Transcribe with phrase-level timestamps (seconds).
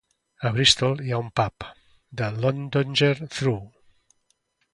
[0.49, 1.67] A Bristol hi ha un pub,
[2.23, 3.61] "The Llandoger Trow".